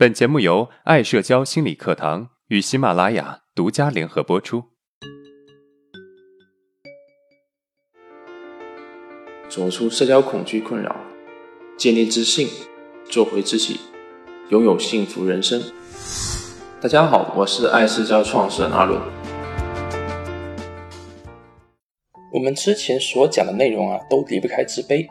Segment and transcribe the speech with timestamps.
[0.00, 4.64] 本节目由爱社交心理课堂与喜马拉雅独家联合播出。
[9.46, 10.96] 走出社交恐惧困扰，
[11.76, 12.48] 建立自信，
[13.10, 13.78] 做回自己，
[14.48, 15.62] 拥有幸福人生。
[16.80, 18.98] 大家好，我是爱社交创始人阿伦。
[22.32, 25.06] 我们之前所讲的内容啊，都离不开自卑，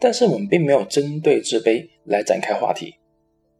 [0.00, 2.96] 但是我们并没有针对自卑来展开话题。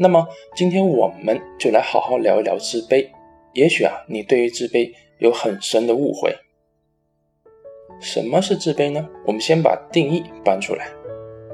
[0.00, 3.08] 那么今天我们就来好好聊一聊自卑。
[3.52, 6.32] 也许啊，你对于自卑有很深的误会。
[8.00, 9.08] 什么是自卑呢？
[9.26, 10.88] 我们先把定义搬出来。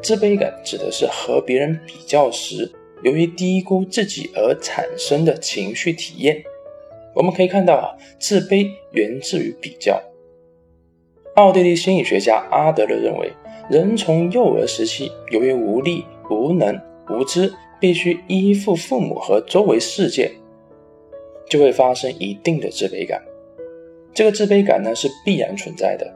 [0.02, 2.70] 自卑感指的是和别人比较时，
[3.02, 6.44] 由于低估自己而产生的情绪体验。
[7.14, 9.98] 我们可以看到啊，自卑源自于比较。
[11.36, 13.32] 奥地利心理学家阿德勒认为，
[13.70, 17.50] 人从幼儿时期由于无力、无能、无知。
[17.84, 20.32] 必须依附父母和周围世界，
[21.50, 23.22] 就会发生一定的自卑感。
[24.14, 26.10] 这个自卑感呢是必然存在的，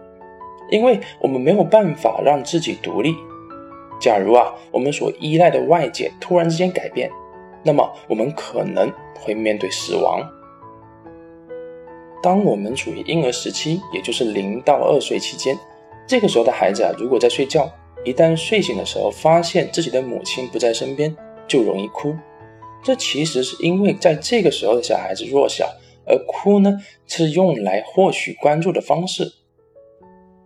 [0.70, 3.14] 因为我们没有办法让自己独立。
[4.00, 7.10] 假如啊，我们所依赖的外界突然之间改变，
[7.62, 10.26] 那么我们可能会面对死亡。
[12.22, 15.54] 当我们处于婴儿时期，也就是零到二岁期间，
[16.06, 17.70] 这个时候的孩子啊，如果在睡觉，
[18.06, 21.14] 一旦睡醒的时候发现自己的母亲不在身边。
[21.48, 22.14] 就容易哭，
[22.84, 25.66] 这其实是因为在这个时候的小孩子弱小，
[26.06, 29.32] 而哭呢是用来获取关注的方式。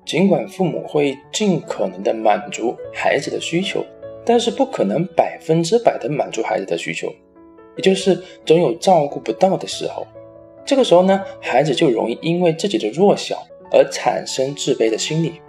[0.04, 3.84] 尽管父母会尽可能的满足孩子的需求，
[4.24, 7.12] 但是不可能百分之百的满足孩子的需求，
[7.76, 10.06] 也就是总有照顾不到的时候。
[10.64, 15.40] 这个时候呢，孩子就容易因为自己的弱小而产生自卑的心理。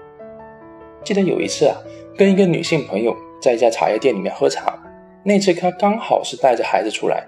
[1.03, 1.75] 记得有一次啊，
[2.15, 4.79] 跟一个女性朋友在一家茶叶店里面喝茶。
[5.23, 7.25] 那次他刚好是带着孩子出来，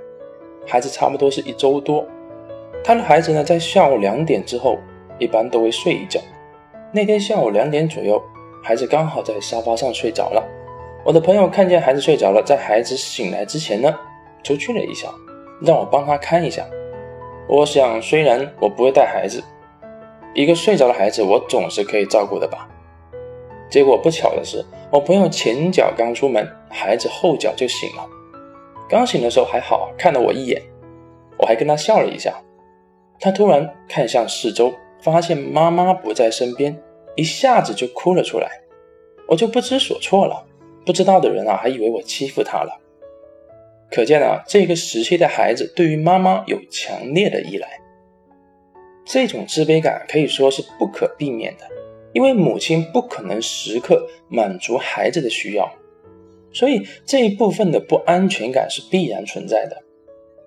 [0.68, 2.06] 孩子差不多是一周多。
[2.84, 4.78] 他的孩子呢，在下午两点之后
[5.18, 6.20] 一般都会睡一觉。
[6.92, 8.22] 那天下午两点左右，
[8.62, 10.44] 孩子刚好在沙发上睡着了。
[11.06, 13.96] 我的朋友看见孩子睡着了，在孩子醒来之前呢，
[14.44, 15.08] 出去了一下，
[15.62, 16.66] 让我帮他看一下。
[17.48, 19.42] 我想，虽然我不会带孩子，
[20.34, 22.68] 一个睡着的孩子，我总是可以照顾的吧。
[23.70, 28.08] 结果不巧的是，我朋友前脚刚出门，孩子后脚就醒了。
[28.88, 30.62] 刚醒的时候还好，看了我一眼，
[31.40, 32.34] 我还跟他笑了一下。
[33.20, 36.80] 他突然看向四周，发现妈妈不在身边，
[37.16, 38.50] 一下子就哭了出来。
[39.28, 40.46] 我就不知所措了，
[40.86, 42.80] 不知道的人啊，还以为我欺负他了。
[43.90, 47.68] 可见啊，这个时期的孩子对于妈妈有强烈的依赖，
[49.06, 51.66] 这种自卑感可以说是不可避免的。
[52.16, 55.70] 因为母亲不可能时刻满足孩子的需要，
[56.54, 59.84] 所以这一部分的不安全感是必然存在的。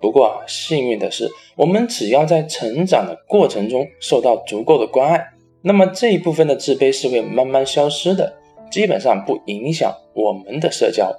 [0.01, 5.27] 不过啊，幸运的是，我们只要在成长的过程中受到足够的关爱，
[5.61, 8.33] 那么这一部分的自卑是会慢慢消失的，
[8.71, 11.15] 基本上不影响我们的社交。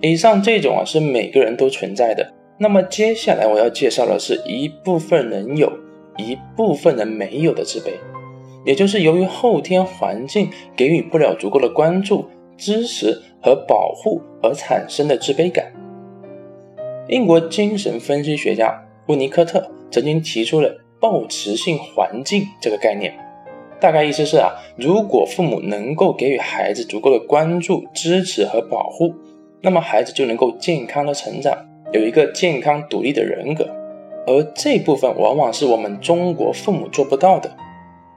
[0.00, 2.32] 以上这种啊是每个人都存在的。
[2.56, 5.83] 那么接下来我要介绍的是一部分人有。
[6.16, 7.92] 一部分人没有的自卑，
[8.64, 12.26] 也就是由于后天环境给予不了足够的关注、
[12.56, 15.72] 支持和保护而产生的自卑感。
[17.08, 23.12] 英国精神分析学家温尼科特曾经提出了“抱持性环境”这个概念，
[23.78, 29.14] 大概意思是啊，如果父母能够给予孩子足够的关注、支持和保护，
[29.60, 31.54] 那么孩子就能够健康的成长，
[31.92, 33.68] 有一个健康独立的人格。
[34.26, 37.50] 而这部分往往是我们中国父母做不到的。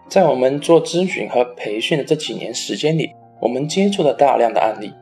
[0.08, 4.94] 在我们做咨询和培训的这几年时间里，我们接触了大量的案例。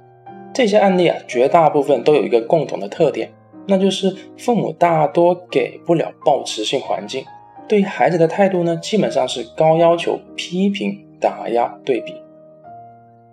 [0.52, 3.32] 这些案例啊，绝大部分都有一个共同的特点，
[3.68, 7.24] 那就是父母大多给不了抱持性环境，
[7.68, 12.16] 对孩子的态度呢，基本上是高要求、批评、打压、对比。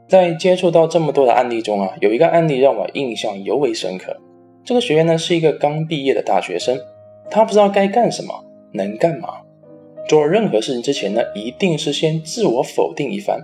[0.08, 4.14] 在接触到这么多的案例中啊，有一个案例让我印象尤为深刻。
[4.62, 6.78] 这个学员呢，是一个刚毕业的大学生。
[7.32, 9.28] 他不知道该干什么，能干嘛？
[10.06, 13.40] 做任何事情之前呢，一定是先自我否定一番。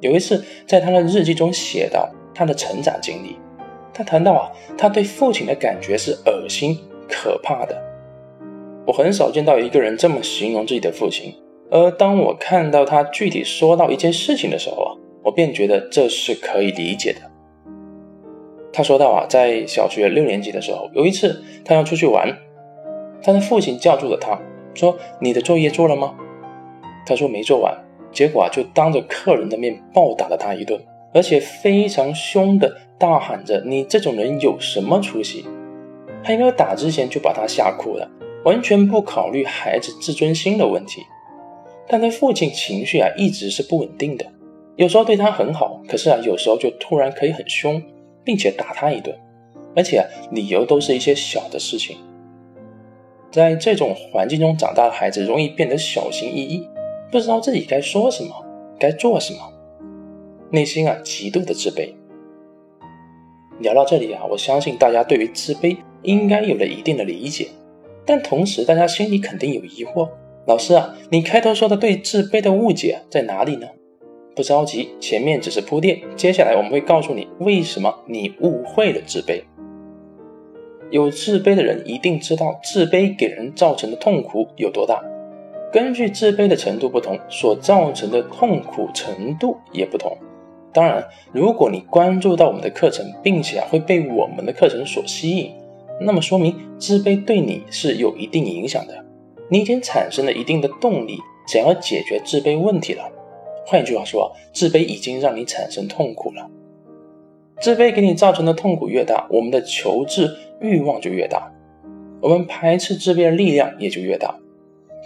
[0.00, 3.36] 有一次，在他的日记中写到他的成长经历，
[3.94, 6.78] 他谈到啊，他对父亲的感觉是恶心、
[7.08, 7.82] 可怕的。
[8.86, 11.34] 我很少见到一个人这么形容自己的父亲，
[11.70, 14.92] 而当我看到他具体说到一件事情的时候啊，
[15.24, 17.20] 我便觉得这是可以理解的。
[18.70, 22.36] 他说到啊，在小学六年级的时候，有一次他要出去玩。
[23.22, 24.40] 他的父亲叫住了他，
[24.74, 26.14] 说：“你的作业做了吗？”
[27.06, 27.76] 他说：“没做完。”
[28.12, 30.80] 结果啊，就当着客人的面暴打了他一顿，
[31.14, 35.44] 而且非常凶的大喊着：“你这种人有什么出息？”
[36.22, 38.10] 还没有打之前就把他吓哭了，
[38.44, 41.02] 完全不考虑孩子自尊心的问题。
[41.86, 44.26] 但他父亲情绪啊一直是不稳定的，
[44.76, 47.82] 有时候对他很好，可是啊有时候就突然可以很凶，
[48.24, 49.16] 并且打他一顿，
[49.74, 51.96] 而且理由都是一些小的事情。
[53.30, 56.68] 在这种环境中长大的孩子容易变得小心翼翼，
[57.10, 58.44] 不知道自己该说什么，
[58.78, 59.52] 该做什么，
[60.50, 61.92] 内心啊极度的自卑。
[63.60, 65.76] 聊到这里啊，我相信大家对于自卑。
[66.02, 67.48] 应该有了一定的理解，
[68.06, 70.08] 但同时大家心里肯定有疑惑。
[70.46, 73.68] 老师啊，你开头说的对自卑的误解在哪里呢？
[74.34, 79.42] 不着急，前面只是铺垫，接下来我们会告诉你为什么你误会了自卑。
[80.90, 85.02] 有自卑的人一定知道自卑给人造成的痛苦有多大，
[85.72, 90.16] 根据自卑的程度不同，所造成的痛苦程度也不同。
[90.72, 95.52] 当然，如果你关注到我们的课程，并且会被我们的课程所吸引。
[96.00, 99.04] 那么说明自卑对你是有一定影响的，
[99.48, 103.10] 你已经产生了一定的动力，想要解决自卑问题了。
[103.66, 106.48] 换句话说，自卑已经让你产生痛苦了。
[107.60, 111.52] 自卑给你造成的痛苦越大，我们的求治欲望就越大，
[112.20, 114.34] 我们排斥自卑的力量也就越大。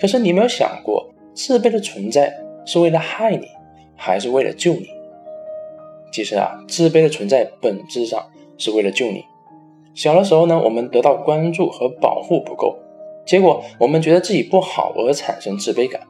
[0.00, 2.32] 可是你有没有想过，自卑的存在
[2.64, 3.48] 是为了害你，
[3.96, 4.88] 还是为了救你？
[6.12, 8.24] 其实啊，自卑的存在本质上
[8.56, 9.24] 是为了救你。
[9.94, 12.76] 小的时候呢，我们得到关注和保护不够，
[13.26, 16.00] 结果我们觉得自己不好而产生自卑感，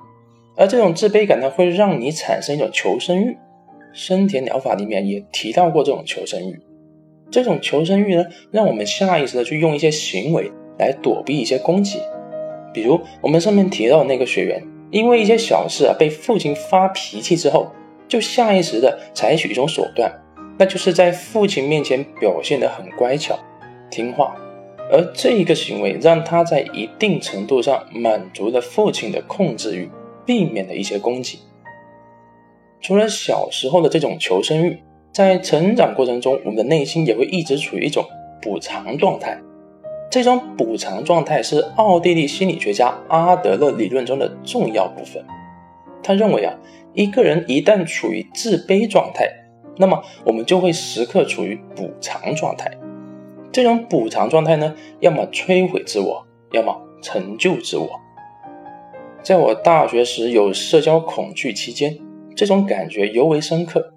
[0.57, 3.37] 而这种自卑感呢，会让你产生一种求生欲。
[3.95, 6.61] 森田疗法里面也提到过这种求生欲，
[7.31, 11.99] 这种求生欲呢，让我们下意识的去用一些行为来躲避一些攻击，
[12.73, 17.69] 比如我们上面提到的那个学员，因为一些小事啊被父亲发脾气之后，
[18.09, 20.13] 就下意识的采取一种手段，
[20.59, 23.39] 那就是在父亲面前表现得很乖巧。
[23.91, 24.35] 听话，
[24.91, 29.89] 而这一个行为让他在一定程度上满足了父亲的控制欲，
[30.27, 31.39] 避免了一些攻击。
[32.85, 34.79] 除了小时候的这种求生欲，
[35.11, 38.05] 在成长过程中，我们的内心也会一直处于一种
[38.43, 39.41] 补偿状态。
[40.11, 45.25] 这种补偿状态是奥地利心理学家阿德勒理论中的重要部分。
[46.03, 46.55] 他认为啊，
[46.93, 49.31] 一个人一旦处于自卑状态，
[49.79, 52.71] 那么我们就会时刻处于补偿状态。
[53.51, 57.89] 这种补偿状态呢，要么摧毁自我，要么成就自我。
[59.23, 61.99] 在我大学时有社交恐惧期间，
[62.35, 63.93] 这种感觉尤为深刻。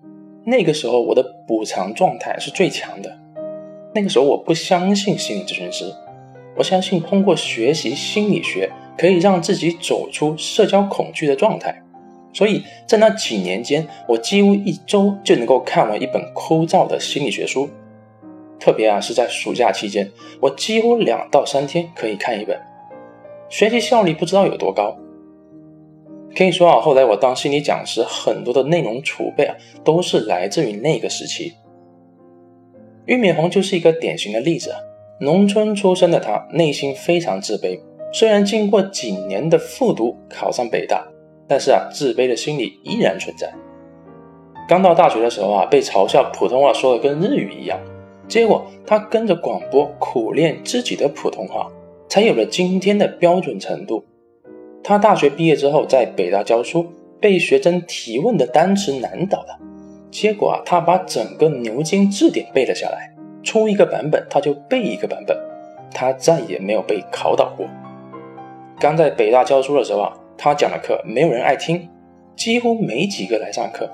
[0.46, 3.18] 那个时候我的补偿状态是最强的。
[3.94, 5.94] 那个时候我不相信心理咨询师，
[6.56, 11.84] 我相信通过学习心理学可以让自己走出社交恐惧的状态。
[12.32, 17.70] 所以在那几年间，我几乎一周就能够看完一本枯燥的心理学书。
[18.60, 20.12] 特别啊，是在暑假期间，
[20.42, 22.60] 我几乎两到三天可以看一本，
[23.50, 24.98] 学习效率不知道有多高。
[26.38, 31.54] 可以说啊，后来我当心理讲师，很多的内容储备啊，都是来自于那个时期。
[33.06, 34.72] 俞敏洪就是一个典型的例子。
[35.20, 37.80] 农村出身的他，内心非常自卑。
[38.14, 41.08] 虽然经过几年的复读考上北大，
[41.48, 43.52] 但是啊，自卑的心理依然存在。
[44.68, 47.80] 刚到大学的时候啊，被嘲笑普通话说的跟日语一样。
[48.28, 51.68] 结果，他跟着广播苦练自己的普通话，
[52.08, 54.06] 才有了今天的标准程度。
[54.88, 56.88] 他大学毕业之后，在北大教书，
[57.20, 59.60] 被学生提问的单词难倒了。
[60.10, 63.14] 结果啊，他把整个牛津字典背了下来，
[63.44, 65.38] 出一个版本他就背一个版本，
[65.94, 67.68] 他再也没有被考倒过。
[68.80, 71.90] 刚在北大教书的时候啊，他讲的课没有人爱听，
[72.38, 73.90] 几乎没几个来上课，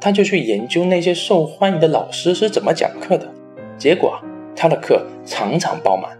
[0.00, 3.28] 他就去研究那些受欢迎的老师是怎么讲课的。
[3.78, 4.18] 结果啊，
[4.56, 6.18] 他的课场场爆满。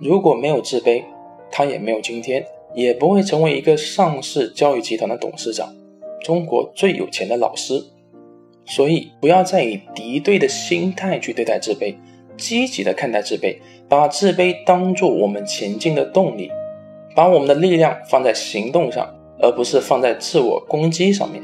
[0.00, 1.04] 如果没有自卑，
[1.48, 2.44] 他也没有今天，
[2.76, 5.74] 也不会成为一个上市教育集团的董事长，
[6.20, 7.82] 中国最有钱的老师。
[8.66, 11.94] 所以，不要再以敌对的心态去对待自卑，
[12.36, 13.56] 积极的看待自卑，
[13.88, 16.50] 把自卑当做我们前进的动力，
[17.14, 19.08] 把我们的力量放在行动上，
[19.40, 21.42] 而不是放在自我攻击上面。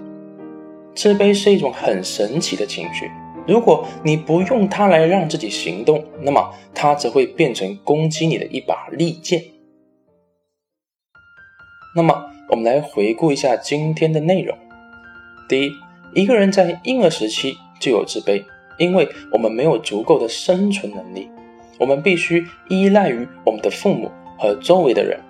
[0.95, 3.11] 自卑是一种很神奇的情绪。
[3.47, 9.43] 如果你不用它来让自己行动，那么它则会变成攻击你的一把利剑。
[11.95, 14.57] 那么，我们来回顾一下今天的内容。
[15.49, 15.73] 第一，
[16.15, 18.43] 一个人在婴儿时期就有自卑，
[18.79, 21.31] 因为我们没有足够的生存能力，
[21.79, 25.21] 我们必须依赖于我们的父母和周围的人。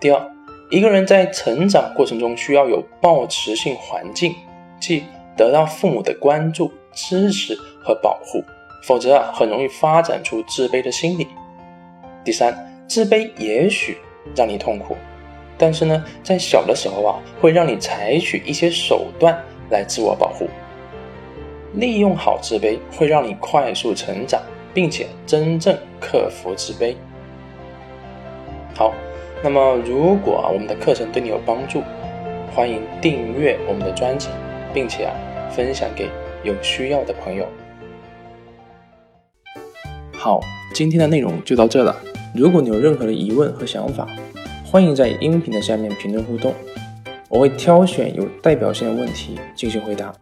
[0.00, 0.30] 第二，
[0.70, 4.34] 一个人在成长过程中需要有保持性环境，
[4.80, 5.04] 即
[5.36, 6.72] 得到父母的关注。
[6.98, 8.42] 支持和保护，
[8.82, 11.28] 否则啊，很容易发展出自卑的心理。
[12.24, 12.56] 第三，
[12.88, 13.98] 自卑也许
[14.34, 14.96] 让你痛苦，
[15.58, 19.36] 但是呢，在小的时候啊，会让你采取一些手段
[19.70, 20.48] 来自我保护。
[21.74, 24.40] 利用好自卑，会让你快速成长，
[24.72, 26.94] 并且真正克服自卑。
[28.74, 28.94] 好，
[29.42, 31.82] 那么如果啊，我们的课程对你有帮助，
[32.54, 34.28] 欢迎订阅我们的专辑，
[34.72, 35.14] 并且啊，
[35.50, 36.08] 分享给
[36.42, 37.46] 有需要的朋友。
[40.12, 40.40] 好，
[40.74, 41.96] 今天的内容就到这了。
[42.34, 44.06] 如果你有任何的疑问和想法，
[44.68, 46.52] 欢迎在音频的下面评论互动，
[47.28, 50.12] 我会挑选有代表性的问题进行回答。